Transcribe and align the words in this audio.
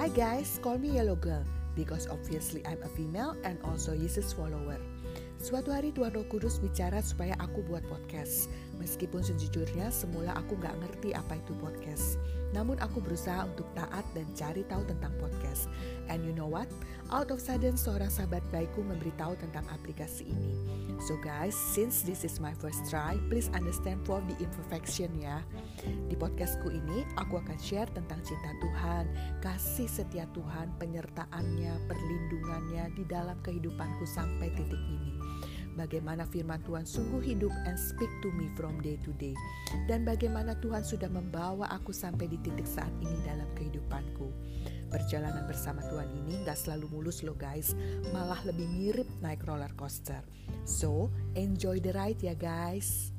Hi 0.00 0.08
guys, 0.08 0.56
call 0.64 0.80
me 0.80 0.96
Yellow 0.96 1.12
Girl 1.12 1.44
because 1.76 2.08
obviously 2.08 2.64
I'm 2.64 2.80
a 2.80 2.88
female 2.88 3.36
and 3.44 3.60
also 3.68 3.92
Jesus 3.92 4.32
follower. 4.32 4.80
Suatu 5.36 5.76
hari 5.76 5.92
Tuhan 5.92 6.16
Roh 6.16 6.24
Kudus 6.24 6.56
bicara 6.56 7.04
supaya 7.04 7.36
aku 7.36 7.60
buat 7.68 7.84
podcast. 7.84 8.48
Meskipun 8.80 9.20
sejujurnya 9.20 9.92
semula 9.92 10.32
aku 10.40 10.56
gak 10.56 10.72
ngerti 10.80 11.12
apa 11.12 11.36
itu 11.36 11.52
podcast. 11.60 12.16
Namun 12.56 12.80
aku 12.80 13.04
berusaha 13.04 13.44
untuk 13.44 13.68
taat 13.76 14.08
dan 14.16 14.24
cari 14.32 14.64
tahu 14.72 14.88
tentang 14.88 15.12
podcast. 15.20 15.68
And 16.08 16.24
you 16.24 16.32
know 16.32 16.48
what? 16.48 16.72
Out 17.12 17.28
of 17.28 17.44
sudden 17.44 17.76
seorang 17.76 18.08
sahabat 18.08 18.40
baikku 18.48 18.80
memberitahu 18.80 19.36
tentang 19.36 19.68
aplikasi 19.68 20.32
ini. 20.32 20.79
So 21.00 21.16
guys, 21.16 21.56
since 21.56 22.04
this 22.04 22.28
is 22.28 22.44
my 22.44 22.52
first 22.52 22.84
try, 22.92 23.16
please 23.32 23.48
understand 23.56 24.04
for 24.04 24.20
the 24.28 24.36
imperfection 24.36 25.16
ya. 25.16 25.40
Di 25.80 26.12
podcastku 26.12 26.68
ini, 26.68 27.08
aku 27.16 27.40
akan 27.40 27.56
share 27.56 27.88
tentang 27.88 28.20
cinta 28.20 28.52
Tuhan, 28.60 29.08
kasih 29.40 29.88
setia 29.88 30.28
Tuhan, 30.36 30.76
penyertaannya, 30.76 31.88
perlindungannya 31.88 32.92
di 32.92 33.08
dalam 33.08 33.40
kehidupanku 33.40 34.04
sampai 34.04 34.52
titik 34.52 34.82
ini 34.92 35.10
bagaimana 35.78 36.26
firman 36.26 36.62
Tuhan 36.66 36.86
sungguh 36.86 37.22
hidup 37.22 37.52
and 37.66 37.78
speak 37.78 38.10
to 38.24 38.30
me 38.34 38.50
from 38.58 38.78
day 38.80 38.96
to 39.02 39.10
day. 39.18 39.34
Dan 39.86 40.06
bagaimana 40.06 40.58
Tuhan 40.58 40.82
sudah 40.82 41.10
membawa 41.10 41.70
aku 41.70 41.90
sampai 41.94 42.30
di 42.30 42.38
titik 42.42 42.66
saat 42.66 42.92
ini 43.02 43.16
dalam 43.26 43.46
kehidupanku. 43.58 44.30
Perjalanan 44.90 45.46
bersama 45.46 45.82
Tuhan 45.86 46.10
ini 46.26 46.42
gak 46.42 46.58
selalu 46.58 46.90
mulus 46.90 47.22
loh 47.22 47.38
guys, 47.38 47.78
malah 48.10 48.42
lebih 48.42 48.66
mirip 48.66 49.06
naik 49.22 49.46
roller 49.46 49.70
coaster. 49.78 50.22
So, 50.66 51.14
enjoy 51.38 51.78
the 51.78 51.94
ride 51.94 52.18
ya 52.18 52.34
guys. 52.34 53.14